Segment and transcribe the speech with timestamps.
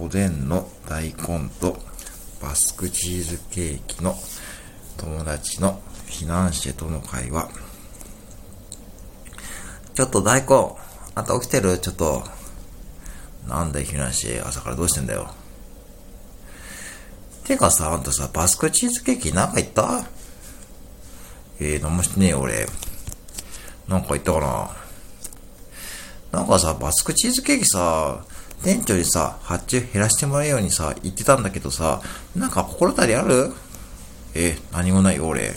[0.00, 1.76] おでんの大根と
[2.40, 4.14] バスクチーズケーキの
[4.96, 7.50] 友達のフィナンシェとの会話。
[9.94, 10.76] ちょっと大根、
[11.16, 11.78] あんた起きてる？
[11.78, 12.22] ちょっと。
[13.48, 14.46] なんだよ、フィナンシェ。
[14.46, 15.34] 朝からどうしてんだよ。
[17.44, 20.04] てかさ、あんたさ、バスクチーズケーキなんか言った？
[21.58, 22.66] えー、なんもしてねえよ、俺。
[23.88, 24.40] なんか言ったか
[26.30, 26.38] な？
[26.40, 28.24] なんかさ、バスクチーズケーキさ、
[28.62, 32.00] 店長にさ、発注減らしてもらうようにさ、言ってたんだけどさ、
[32.36, 33.52] なんか心当たりある？
[34.34, 35.54] え、何もないよ、俺。